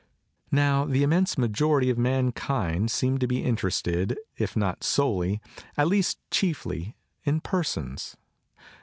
[0.51, 5.41] Now, the immense majority of mankind seem to be in terested if not solely,
[5.77, 8.17] at least chiefly, in persons.